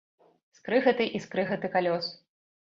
Скрыгаты 0.59 1.07
і 1.19 1.21
скрыгаты 1.27 1.71
калёс. 1.77 2.11